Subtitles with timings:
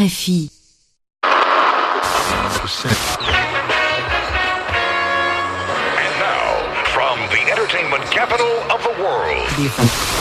[0.00, 0.48] RFI.
[6.00, 9.46] And now, from the entertainment capital of the world,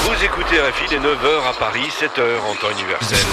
[0.03, 3.25] Vous écoutez RFI dès 9h à Paris, 7h en temps universel.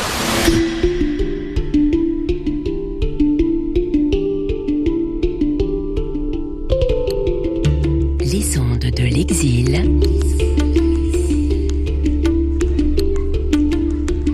[8.21, 9.83] Les ondes de l'exil.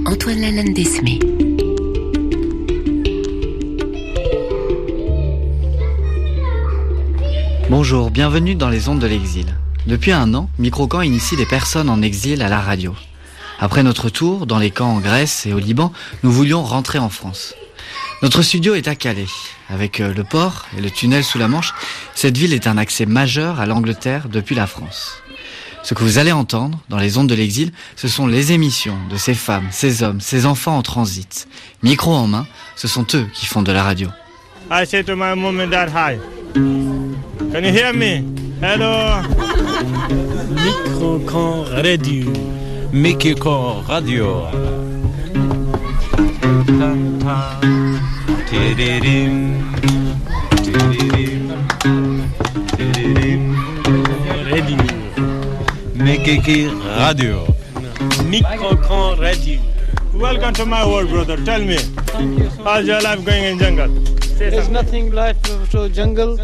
[0.07, 1.19] Antoine Lalanne Desmé.
[7.73, 9.47] Bonjour, bienvenue dans les ondes de l'exil.
[9.87, 12.95] Depuis un an, Microcamp initie des personnes en exil à la radio.
[13.59, 15.91] Après notre tour dans les camps en Grèce et au Liban,
[16.23, 17.55] nous voulions rentrer en France.
[18.21, 19.25] Notre studio est à Calais.
[19.71, 21.73] Avec euh, le port et le tunnel sous la Manche,
[22.15, 25.23] cette ville est un accès majeur à l'Angleterre depuis la France.
[25.83, 29.17] Ce que vous allez entendre dans les ondes de l'exil, ce sont les émissions de
[29.17, 31.49] ces femmes, ces hommes, ces enfants en transit.
[31.83, 34.11] Micro en main, ce sont eux qui font de la radio.
[36.53, 38.29] Can you hear me?
[38.61, 39.23] Hello?
[40.53, 42.31] Microcamp Radio.
[42.93, 44.51] Microcamp Radio.
[48.53, 49.31] Radio.
[55.95, 57.47] Microcamp Radio.
[58.29, 59.61] Microcamp Radio.
[60.13, 61.43] Welcome to my world, brother.
[61.45, 61.79] Tell me,
[62.63, 64.22] how's your life going in jungle?
[64.51, 65.11] There's nothing
[65.71, 66.37] to jungle.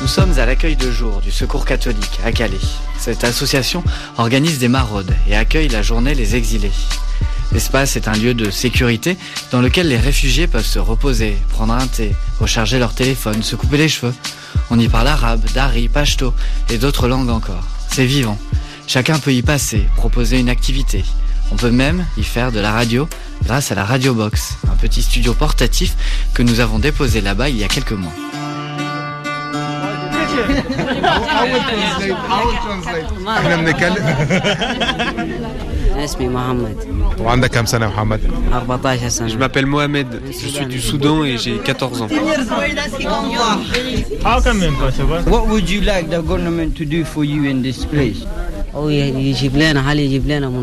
[0.00, 2.58] Nous sommes à l'accueil de jour du Secours catholique à Calais.
[2.98, 3.84] Cette association
[4.18, 6.72] organise des maraudes et accueille la journée Les Exilés.
[7.52, 9.16] L'espace est un lieu de sécurité
[9.52, 13.76] dans lequel les réfugiés peuvent se reposer, prendre un thé, recharger leur téléphone, se couper
[13.78, 14.14] les cheveux.
[14.70, 16.34] On y parle arabe, dari, pashto
[16.70, 17.66] et d'autres langues encore.
[17.88, 18.38] C'est vivant.
[18.86, 21.04] Chacun peut y passer, proposer une activité.
[21.52, 23.08] On peut même y faire de la radio
[23.44, 25.94] grâce à la Radio Box, un petit studio portatif
[26.32, 28.12] que nous avons déposé là-bas il y a quelques mois.
[33.27, 34.05] احنا بنتكلم
[35.97, 36.75] اسمي محمد
[37.19, 38.19] وعندك كام سنه يا محمد
[38.53, 42.07] 14 Je سنة m'appelle Mohamed, je suis du Soudan et j'ai 14 ans.
[44.23, 45.21] How come impossible?
[45.33, 48.19] What would you like the government to do for you in this place?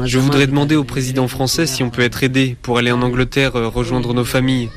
[0.05, 3.55] Je voudrais demander au président français si on peut être aidé pour aller en Angleterre
[3.55, 4.69] euh, rejoindre nos familles.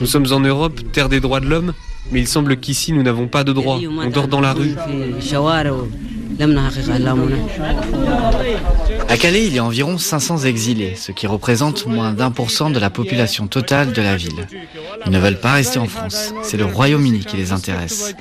[0.00, 1.74] Nous sommes en Europe, terre des droits de l'homme,
[2.10, 3.78] mais il semble qu'ici nous n'avons pas de droits.
[4.02, 4.74] On dort dans la rue.
[9.08, 12.70] À Calais, il y a environ 500 exilés, ce qui représente moins d'un pour cent
[12.70, 14.46] de la population totale de la ville.
[15.06, 16.32] Ils ne veulent pas rester en France.
[16.42, 18.14] C'est le Royaume-Uni qui les intéresse.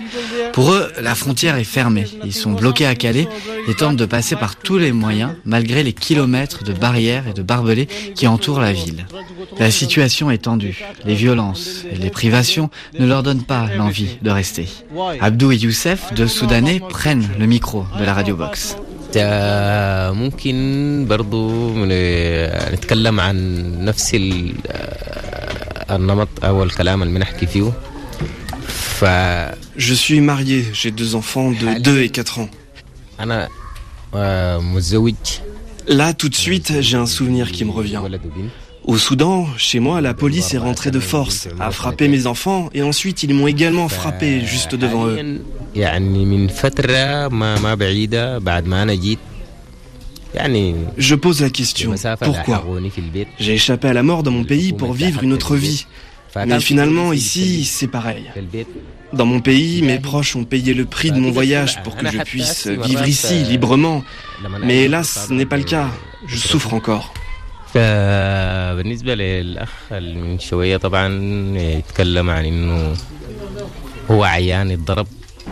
[0.54, 2.08] Pour eux, la frontière est fermée.
[2.24, 3.28] Ils sont bloqués à Calais
[3.68, 7.44] et tentent de passer par tous les moyens, malgré les kilomètres de barrières et de
[7.44, 9.06] barbelés qui entourent la ville.
[9.60, 10.84] La situation est tendue.
[11.06, 14.68] Les violences et les privations ne leur donnent pas l'envie de rester.
[15.22, 18.59] Abdou et Youssef, deux Soudanais, prennent le micro de la radio box.
[19.17, 27.47] آه، ممكن برضو من- آه، نتكلم عن نفس ال- آه، النمط او الكلام اللي بنحكي
[27.47, 27.73] فيه
[28.69, 32.49] فانا Je suis marié, j'ai deux enfants de 2 et 4 ans.
[34.15, 35.15] آه، متزوج
[35.89, 38.01] Là, tout de suite, j'ai un souvenir qui me revient.
[38.90, 42.82] Au Soudan, chez moi, la police est rentrée de force, a frappé mes enfants et
[42.82, 45.42] ensuite ils m'ont également frappé juste devant eux.
[50.98, 52.66] Je pose la question, pourquoi
[53.40, 55.86] J'ai échappé à la mort dans mon pays pour vivre une autre vie.
[56.48, 58.24] Mais finalement, ici, c'est pareil.
[59.14, 62.18] Dans mon pays, mes proches ont payé le prix de mon voyage pour que je
[62.24, 64.04] puisse vivre ici librement.
[64.64, 65.90] Mais hélas, ce n'est pas le cas.
[66.26, 67.14] Je souffre encore.
[67.74, 71.08] فبالنسبة للأخ من شوية طبعا
[71.58, 72.94] يتكلم عن أنه
[74.12, 75.08] هو عيان الضرب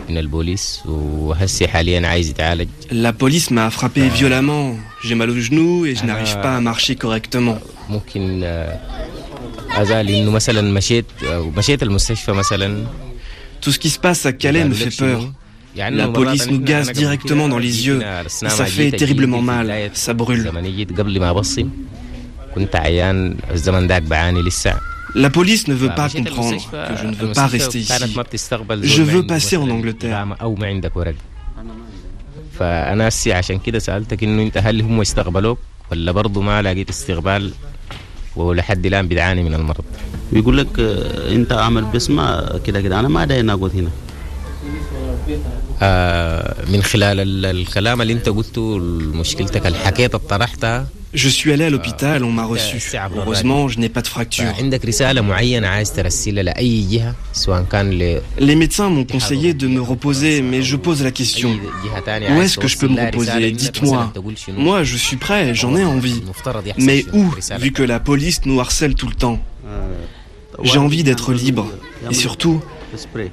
[0.08, 5.92] من البوليس وهسي حاليا عايز يتعالج لا بوليس ما فرابي فيولامون جي مالو جنو اي
[5.92, 8.80] جي ناريف با مارشي كوريكتومون ممكن آه،
[9.70, 11.06] ازال إنه مثلا مشيت
[11.56, 12.86] مشيت المستشفى مثلا
[13.60, 15.32] Tout ce qui se passe à Calais me fait peur.
[15.76, 18.00] يعني La police nous gaze directement dans les yeux.
[18.28, 19.90] Ça fait terriblement mal.
[19.94, 20.50] Ça brûle.
[22.54, 24.74] كنت عيان في الزمن ذاك بعاني لسه
[25.14, 27.92] La police ne veut pas comprendre que je ne veux pas rester ici.
[28.96, 30.26] Je veux passer en Angleterre.
[32.58, 35.58] فأنا سي عشان كده سألتك إنه أنت هل هم استقبلوك
[35.92, 37.52] ولا برضه ما لقيت استقبال
[38.36, 39.84] ولحد الآن بتعاني من المرض
[40.32, 43.90] بيقول لك آه، أنت عامل بسمة كده كده أنا ما داير أقعد هنا
[46.67, 48.77] من خلال ال- الكلام اللي انت قلته
[49.13, 52.77] مشكلتك اللي حكيتها طرحتها Je suis allé à l'hôpital, on m'a reçu.
[53.19, 54.55] Heureusement, je n'ai pas de fracture.
[54.59, 59.67] عندك رسالة معينة عايز ترسلها لأي جهة سواء كان ل Les médecins m'ont conseillé de
[59.67, 61.51] me reposer, mais je pose la question.
[62.35, 64.11] Où est-ce que je peux me reposer Dites-moi.
[64.57, 66.21] Moi, je suis prêt, j'en ai envie.
[66.79, 67.23] Mais où,
[67.63, 69.39] vu que la police nous harcèle tout le temps
[70.63, 71.67] J'ai envie d'être libre.
[72.11, 72.57] Et surtout,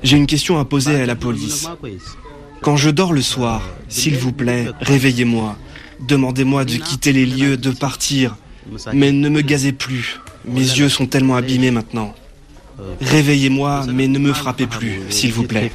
[0.03, 1.67] j'ai une question à poser à la police.
[2.61, 5.55] Quand je dors le soir, s'il vous plaît, réveillez-moi.
[6.07, 8.35] Demandez-moi de quitter les lieux, de partir.
[8.93, 10.19] Mais ne me gazez plus.
[10.45, 12.13] Mes yeux sont tellement abîmés maintenant.
[13.01, 15.71] Réveillez-moi, mais ne me frappez plus, s'il vous plaît.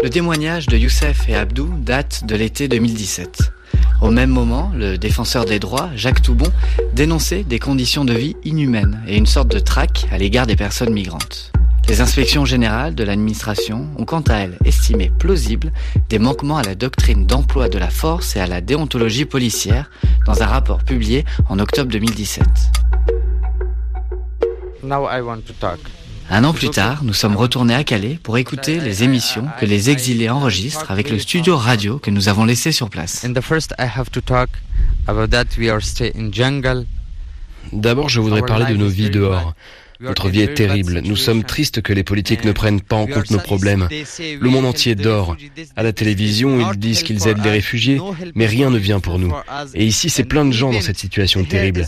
[0.00, 3.52] Le témoignage de Youssef et Abdou date de l'été 2017.
[4.00, 6.50] Au même moment, le défenseur des droits, Jacques Toubon,
[6.94, 10.92] dénonçait des conditions de vie inhumaines et une sorte de traque à l'égard des personnes
[10.92, 11.52] migrantes.
[11.88, 15.72] Les inspections générales de l'administration ont quant à elles estimé plausible
[16.10, 19.90] des manquements à la doctrine d'emploi de la force et à la déontologie policière
[20.26, 22.46] dans un rapport publié en octobre 2017.
[24.84, 25.54] Now I want to.
[26.30, 29.88] Un an plus tard, nous sommes retournés à Calais pour écouter les émissions que les
[29.88, 33.24] exilés enregistrent avec le studio radio que nous avons laissé sur place.
[33.24, 34.50] In the first, I have to talk
[35.06, 36.84] about that we are stay in jungle.
[37.72, 39.54] D'abord, je voudrais parler de nos vies dehors.
[40.00, 41.00] Notre vie est terrible.
[41.04, 43.88] Nous sommes tristes que les politiques ne prennent pas en compte nos problèmes.
[43.90, 45.36] Le monde entier dort.
[45.76, 48.00] À la télévision, ils disent qu'ils aident les réfugiés,
[48.34, 49.32] mais rien ne vient pour nous.
[49.74, 51.86] Et ici, c'est plein de gens dans cette situation terrible.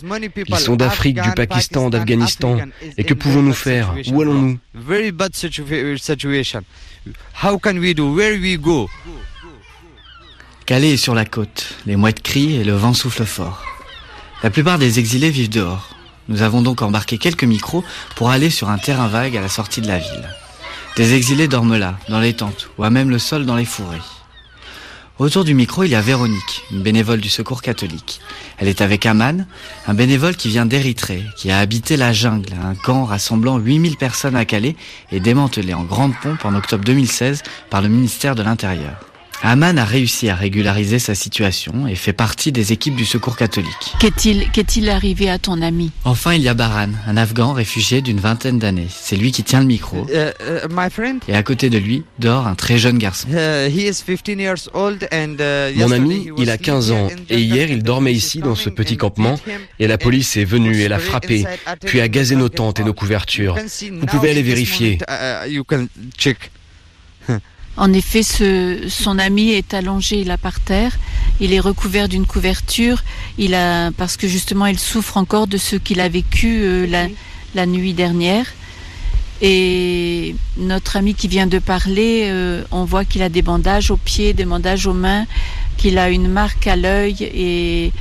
[0.48, 2.58] Ils sont d'Afrique, du Pakistan, d'Afghanistan.
[2.98, 3.94] Et que pouvons-nous faire?
[4.12, 4.58] Où allons-nous?
[4.74, 6.62] Very bad situa- situation.
[7.44, 8.14] How can we do?
[8.14, 8.88] Where we go?
[10.66, 13.64] Calais est sur la côte, les mouettes crient et le vent souffle fort.
[14.42, 15.96] La plupart des exilés vivent dehors.
[16.30, 17.84] Nous avons donc embarqué quelques micros
[18.14, 20.30] pour aller sur un terrain vague à la sortie de la ville.
[20.96, 23.98] Des exilés dorment là, dans les tentes, ou à même le sol dans les fourrés.
[25.18, 28.20] Autour du micro, il y a Véronique, une bénévole du secours catholique.
[28.58, 29.44] Elle est avec Aman,
[29.88, 34.36] un bénévole qui vient d'Érythrée, qui a habité la jungle, un camp rassemblant 8000 personnes
[34.36, 34.76] à Calais
[35.10, 39.09] et démantelé en grande pompe en octobre 2016 par le ministère de l'Intérieur.
[39.42, 43.94] Aman a réussi à régulariser sa situation et fait partie des équipes du secours catholique.
[43.98, 45.92] Qu'est-il qu'est-il arrivé à ton ami?
[46.04, 48.88] Enfin, il y a Baran, un Afghan réfugié d'une vingtaine d'années.
[48.90, 50.06] C'est lui qui tient le micro.
[50.08, 53.28] Uh, uh, my friend, Et à côté de lui dort un très jeune garçon.
[53.30, 56.58] uh, he is 15 years old and uh, Mon yesterday ami, he was il a
[56.58, 59.40] 15 sleeping ans in et hier il dormait ici dans ce petit campement
[59.78, 61.46] et la police est venue et l'a frappé,
[61.86, 63.56] puis a gazé nos tentes et nos couvertures.
[63.56, 64.98] Vous pouvez aller vérifier.
[67.80, 70.92] En effet, ce, son ami est allongé là par terre.
[71.40, 73.02] Il est recouvert d'une couverture.
[73.38, 77.06] Il a parce que justement il souffre encore de ce qu'il a vécu euh, la,
[77.54, 78.46] la nuit dernière.
[79.42, 83.96] Et notre ami qui vient de parler, euh, on voit qu'il a des bandages aux
[83.96, 85.24] pieds, des bandages aux mains,
[85.78, 87.92] qu'il a une marque à l'œil et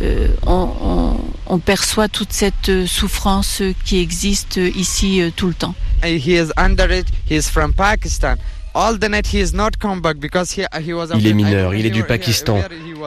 [0.00, 5.74] euh, on, on- on perçoit toute cette souffrance qui existe ici euh, tout le temps.
[6.02, 7.06] He is under it.
[7.30, 8.36] He is from Pakistan.
[8.78, 11.08] All the night he is not come back because he, he was.
[11.16, 12.60] Il est mineur, il est du Pakistan.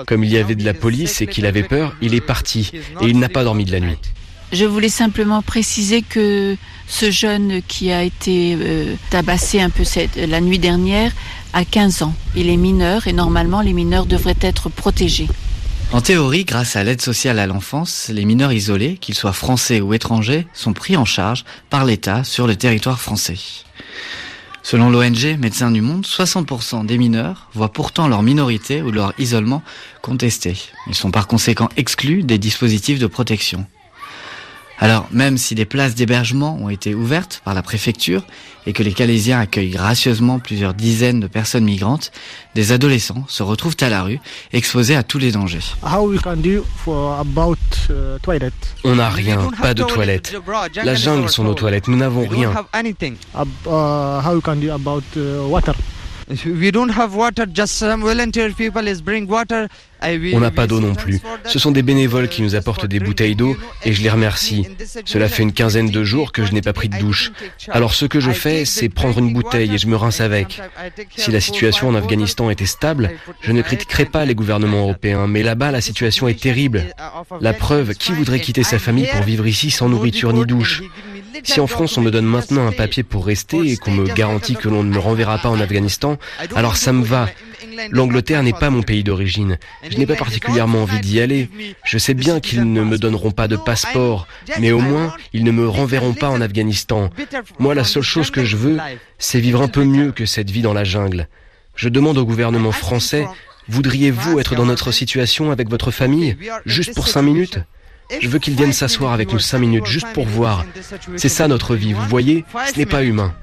[0.07, 2.71] Comme il y avait de la police et qu'il avait peur, il est parti
[3.01, 3.97] et il n'a pas dormi de la nuit.
[4.51, 6.57] Je voulais simplement préciser que
[6.87, 11.11] ce jeune qui a été euh, tabassé un peu cette, la nuit dernière
[11.53, 12.15] a 15 ans.
[12.35, 15.27] Il est mineur et normalement les mineurs devraient être protégés.
[15.91, 19.93] En théorie, grâce à l'aide sociale à l'enfance, les mineurs isolés, qu'ils soient français ou
[19.93, 23.37] étrangers, sont pris en charge par l'État sur le territoire français.
[24.71, 29.63] Selon l'ONG Médecins du Monde, 60% des mineurs voient pourtant leur minorité ou leur isolement
[30.03, 30.53] contesté.
[30.85, 33.65] Ils sont par conséquent exclus des dispositifs de protection.
[34.81, 38.23] Alors, même si des places d'hébergement ont été ouvertes par la préfecture
[38.65, 42.11] et que les Calaisiens accueillent gracieusement plusieurs dizaines de personnes migrantes,
[42.55, 44.19] des adolescents se retrouvent à la rue,
[44.53, 45.59] exposés à tous les dangers.
[45.83, 45.97] Uh?
[48.83, 50.33] On n'a rien, pas de toilettes.
[50.83, 52.53] La jungle sont nos toilettes, nous n'avons rien.
[56.45, 57.45] We don't have water.
[57.51, 59.67] Just some volunteer people is bring water.
[60.33, 61.19] On n'a pas d'eau non plus.
[61.45, 64.65] Ce sont des bénévoles qui nous apportent des bouteilles d'eau et je les remercie.
[65.05, 67.31] Cela fait une quinzaine de jours que je n'ai pas pris de douche.
[67.69, 70.61] Alors ce que je fais, c'est prendre une bouteille et je me rince avec.
[71.17, 75.43] Si la situation en Afghanistan était stable, je ne critiquerais pas les gouvernements européens, mais
[75.43, 76.85] là-bas la situation est terrible.
[77.41, 80.83] La preuve, qui voudrait quitter sa famille pour vivre ici sans nourriture ni douche?
[81.43, 84.55] Si en France on me donne maintenant un papier pour rester et qu'on me garantit
[84.55, 86.17] que l'on ne me renverra pas en Afghanistan,
[86.55, 87.29] alors ça me va.
[87.91, 89.57] L'Angleterre n'est pas mon pays d'origine.
[89.89, 91.49] Je n'ai pas particulièrement envie d'y aller.
[91.85, 94.27] Je sais bien qu'ils ne me donneront pas de passeport,
[94.59, 97.09] mais au moins, ils ne me renverront pas en Afghanistan.
[97.57, 98.77] Moi, la seule chose que je veux,
[99.17, 101.27] c'est vivre un peu mieux que cette vie dans la jungle.
[101.75, 103.25] Je demande au gouvernement français,
[103.69, 107.59] voudriez-vous être dans notre situation avec votre famille, juste pour cinq minutes?
[108.19, 110.65] Je veux qu'ils viennent s'asseoir avec nous cinq minutes, juste pour voir.
[111.17, 113.33] C'est ça notre vie, vous voyez Ce n'est pas humain.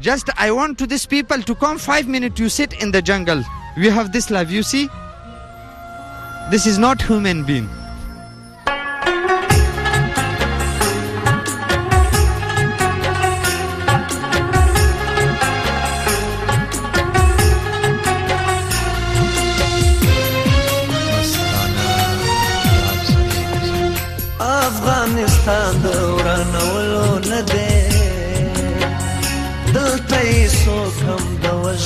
[0.00, 3.42] Just I want to these people to come five minutes you sit in the jungle.
[3.78, 4.88] We have this life, you see?
[6.50, 7.68] This is not human being.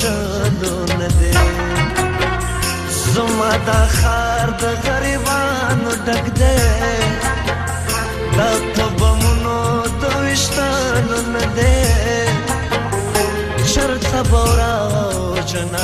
[0.00, 1.34] وژلو نه دی
[3.14, 6.60] زما دا ښار د غریبانو ډک دی
[8.36, 9.58] دا په بمونو
[10.00, 11.80] د ویشتانو نه دی
[13.72, 14.44] چرته به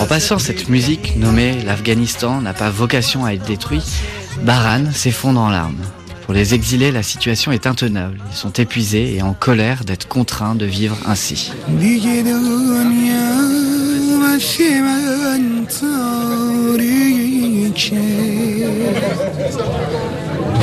[0.03, 3.87] En passant cette musique nommée L'Afghanistan n'a pas vocation à être détruit,
[4.47, 5.85] Baran s'effondre en larmes.
[6.25, 8.19] Pour les exilés, la situation est intenable.
[8.31, 11.53] Ils sont épuisés et en colère d'être contraints de vivre ainsi.
[14.38, 15.68] نحن من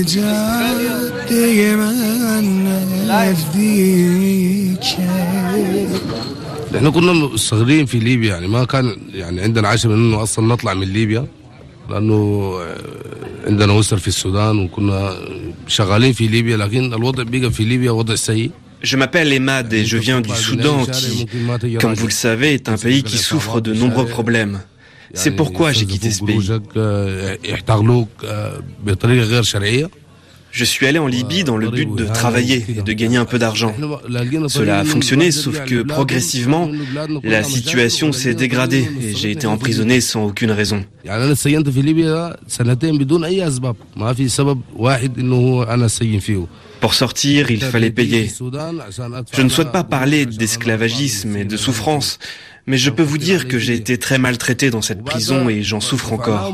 [0.00, 2.46] جده من
[3.08, 4.98] نزدیکه
[6.76, 10.74] إحنا كنا صغيرين في ليبيا يعني ما كان يعني عندنا عشرة من انه أصلا نطلع
[10.74, 11.26] من ليبيا.
[11.89, 12.53] لانه
[13.47, 15.13] عندنا وسر في السودان وكنا
[15.67, 18.51] شغالين في ليبيا لكن الوضع بقى في ليبيا وضع سيء
[18.83, 21.27] Je m'appelle Emad et je viens du Soudan qui,
[21.81, 24.59] comme vous le savez, est un pays qui souffre de nombreux problèmes.
[25.13, 26.39] C'est pourquoi j'ai quitté ce pays.
[30.56, 33.38] Je suis allé en Libye dans le but de travailler et de gagner un peu
[33.38, 33.74] d'argent.
[34.48, 36.70] Cela a fonctionné, sauf que progressivement,
[37.22, 40.82] la situation s'est dégradée et j'ai été emprisonné sans aucune raison.
[46.80, 48.30] Pour sortir, il fallait payer.
[49.32, 52.18] Je ne souhaite pas parler d'esclavagisme et de souffrance,
[52.66, 55.80] mais je peux vous dire que j'ai été très maltraité dans cette prison et j'en
[55.80, 56.52] souffre encore.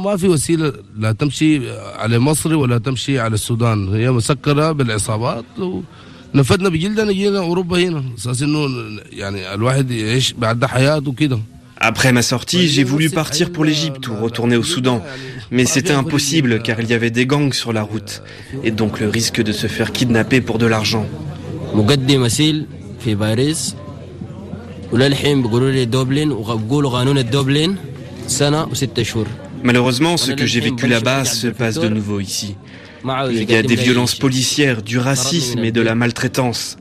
[11.79, 15.03] Après ma sortie, j'ai voulu partir pour l'Égypte ou retourner au Soudan,
[15.51, 18.23] mais c'était impossible car il y avait des gangs sur la route.
[18.63, 21.07] Et donc le risque de se faire kidnapper pour de l'argent.
[29.63, 32.57] Malheureusement, ce que j'ai vécu là-bas se passe de nouveau ici.
[33.31, 36.77] Il y a des violences policières, du racisme et de la maltraitance.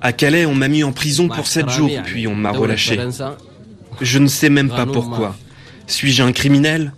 [0.00, 2.98] À Calais, on m'a mis en prison pour sept jours, puis on m'a relâché.
[4.00, 5.36] Je ne sais même pas pourquoi.
[5.86, 6.92] Suis-je un criminel?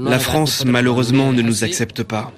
[0.00, 2.32] La France, malheureusement, ne nous accepte pas.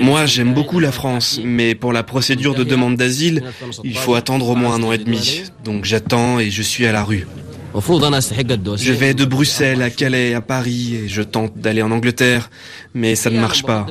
[0.00, 3.42] Moi, j'aime beaucoup la France, mais pour la procédure de demande d'asile,
[3.82, 5.42] il faut attendre au moins un an et demi.
[5.64, 7.26] Donc j'attends et je suis à la rue.
[7.74, 12.50] Je vais de Bruxelles à Calais, à Paris, et je tente d'aller en Angleterre,
[12.94, 13.86] mais ça ne marche pas.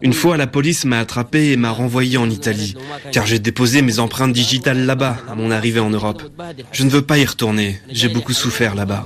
[0.00, 2.74] Une fois, la police m'a attrapé et m'a renvoyé en Italie,
[3.10, 6.22] car j'ai déposé mes empreintes digitales là-bas, à mon arrivée en Europe.
[6.70, 9.04] Je ne veux pas y retourner, j'ai beaucoup souffert là-bas.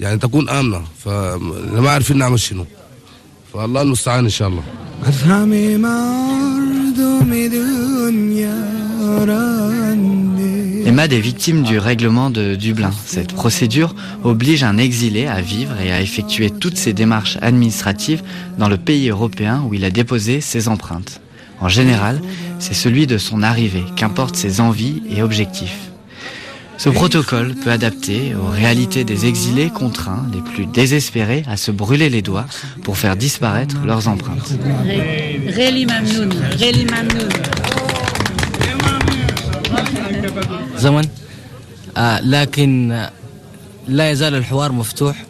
[0.00, 2.66] يعني تكون آمنة فما عارفين نعمل شنو
[3.54, 4.62] فالله المستعان إن شاء الله
[10.86, 12.92] Emad est victime du règlement de Dublin.
[13.04, 18.22] Cette procédure oblige un exilé à vivre et à effectuer toutes ses démarches administratives
[18.58, 21.20] dans le pays européen où il a déposé ses empreintes.
[21.60, 22.20] En général,
[22.58, 25.89] c'est celui de son arrivée, qu'importent ses envies et objectifs.
[26.80, 32.10] Ce protocole peut adapter aux réalités des exilés contraints les plus désespérés à se brûler
[32.10, 32.46] les doigts
[32.84, 34.52] pour faire disparaître leurs empreintes.
[40.78, 41.08] زمن
[42.22, 43.06] لكن
[43.88, 45.24] لا يزال الحوار مفتوح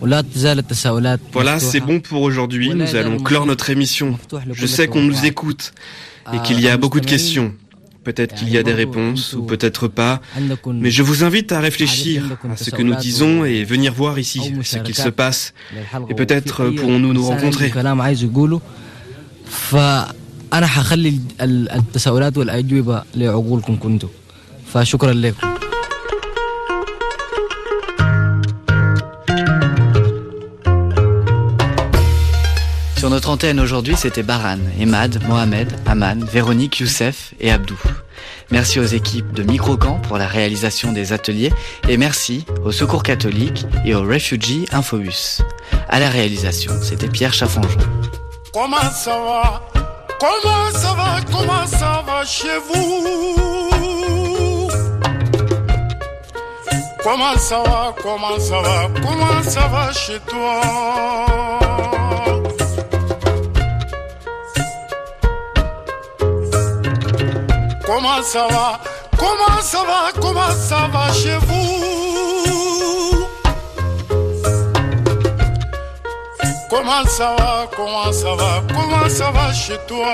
[0.00, 2.74] ولا تزال التساؤلات Voilà, c'est bon pour aujourd'hui.
[2.74, 4.18] Nous allons clore notre émission.
[4.52, 5.72] Je sais qu'on nous écoute
[6.32, 7.54] et qu'il y a beaucoup de questions.
[8.08, 10.20] Peut-être qu'il y a des réponses ou peut-être pas.
[10.66, 14.40] Mais je vous invite à réfléchir à ce que nous disons et venir voir ici
[14.62, 15.54] ce qu'il se passe.
[16.10, 17.72] Et peut-être pourrons-nous nous rencontrer.
[19.54, 24.08] فأنا حخلي التساؤلات والأجوبة لعقولكم كنتم
[24.72, 25.57] فشكرا لكم
[32.99, 37.79] Sur notre antenne aujourd'hui, c'était Baran, Emad, Mohamed, Aman, Véronique, Youssef et Abdou.
[38.51, 41.53] Merci aux équipes de Microcamp pour la réalisation des ateliers
[41.87, 45.41] et merci au Secours catholique et au Refugee Infobus.
[45.87, 47.69] À la réalisation, c'était Pierre Chaffanjon.
[48.51, 49.61] Comment ça va?
[50.19, 51.21] Comment ça va?
[51.31, 53.05] Comment ça va chez vous?
[57.01, 57.95] Comment ça va?
[58.03, 58.89] Comment ça va?
[59.01, 61.58] Comment ça va chez toi?
[67.89, 68.79] Comment ça va?
[69.17, 70.11] Comment ça va?
[70.21, 73.25] Comment ça va chez vous?
[76.69, 77.67] Comment ça va?
[77.75, 78.61] Comment ça va?
[78.71, 80.05] Comment ça va chez toi?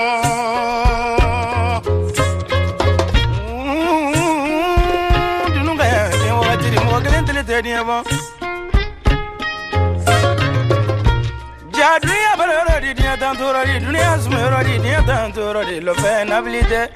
[12.00, 16.90] Dunia balora di dunia tantura di dunia sumero di dunia tantura di lo fe nabilite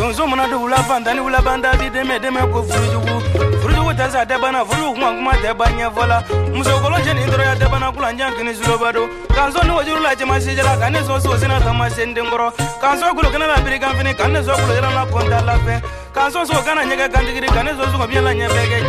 [0.00, 3.20] donso mana di wula fan tani wula ban da di deme dɛmɛ ko furujugu
[3.60, 6.18] furujugu tɛ sa dɛba na furujugu kuma kuma dɛba ɲɛfɔ la
[6.56, 10.14] musokolon cɛ nin dɔrɔnya dɛba na kulanjan kini suloba do k'an sɔn ni wajuru la
[10.14, 12.48] cɛman sejala k'an ne sɔn sosina kama sen den kɔrɔ
[12.80, 16.62] k'an sɔn kulokɛnɛ la birikan fini k'an ne sɔn kulokɛnɛ la la fɛn kanso so
[16.62, 18.80] kana ɲɛgɛ kantigiri ka ne sɔn sɔgɔ biɲɛ la ɲɛ bɛɛ kɛ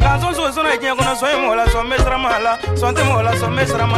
[0.00, 3.02] kanso so sɔnna diɲɛ kɔnɔ sɔn ye mɔgɔ la sɔn bɛ sirama la sɔn tɛ
[3.04, 3.96] mɔgɔ la sɔn bɛ sirama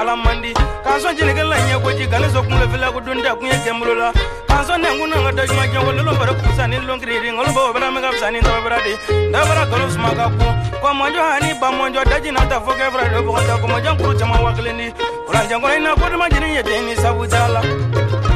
[0.00, 0.52] ala man di
[0.84, 3.58] kanso jɛnɛkɛ la ɲɛ koji ka ne sɔn kunkolo fila ko don tɛ kun ye
[3.64, 4.12] kɛnbolo la
[4.48, 7.50] kanso nɛ kun na ka da juma jɛ wolo lɔn kusa ni lɔn kiriri ngolo
[7.50, 8.92] bɔ bɛrɛ mɛ ka fisa ni dabara de
[9.32, 10.52] dabara kalo suma ka kun
[10.82, 14.18] kɔmɔjɔ hani ba mɔjɔ daji na ta fɔ kɛ fara de bɔgɔ ta kɔmɔjɔ kuru
[14.18, 14.92] caman wa kelen di
[15.26, 18.35] kuranjɛ kɔnɔ ina ko dama jeni ye den ni sabu t'a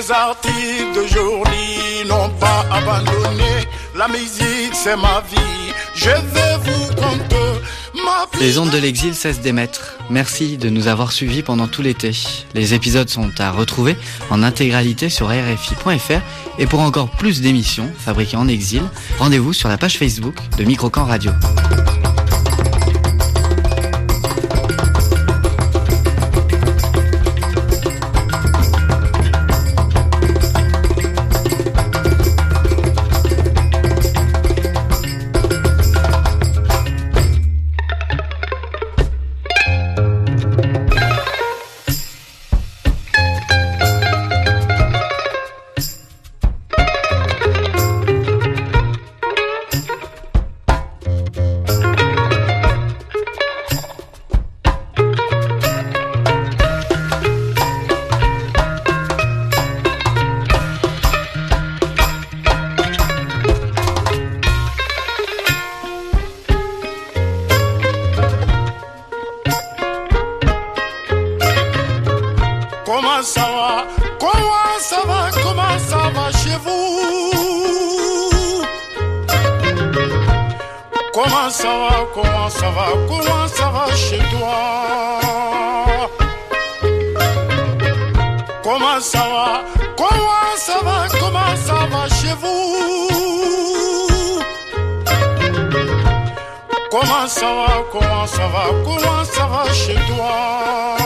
[0.00, 3.68] Les artistes d'aujourd'hui n'ont pas abandonné.
[3.94, 5.74] La musique, c'est ma vie.
[5.94, 7.60] Je vais vous conter
[7.94, 8.40] ma vie.
[8.40, 9.98] Les ondes de l'exil cessent d'émettre.
[10.08, 12.12] Merci de nous avoir suivis pendant tout l'été.
[12.54, 13.94] Les épisodes sont à retrouver
[14.30, 16.22] en intégralité sur rfi.fr
[16.58, 18.82] et pour encore plus d'émissions fabriquées en exil,
[19.18, 21.32] rendez-vous sur la page Facebook de Microcamp Radio.
[89.00, 89.64] Comment ça va
[89.96, 92.78] Comment ça va Comment ça va chez vous.
[96.90, 100.96] Comment ça va Comment ça va Comment ça va chez toi.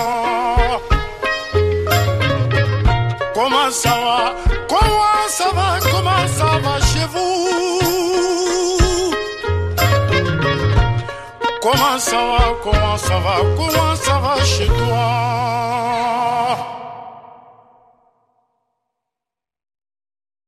[3.33, 4.35] Comment ça va
[4.69, 7.51] Comment ça va Comment ça va chez vous.
[11.63, 16.34] Comment ça va Comment ça va Comment ça va chez toi